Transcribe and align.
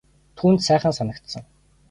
Түүнд 0.39 0.59
сайхан 0.67 0.97
санагдсан. 0.99 1.43